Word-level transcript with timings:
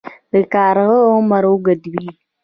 د 0.33 0.35
کارغه 0.53 0.99
عمر 1.15 1.43
اوږد 1.49 1.81
وي 1.91 2.07